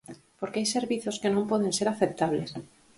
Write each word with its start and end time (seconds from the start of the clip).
Porque 0.39 0.59
hai 0.59 0.67
servizos 0.77 1.19
que 1.21 1.33
non 1.33 1.49
poden 1.51 1.71
ser 1.77 1.87
aceptables. 1.89 2.49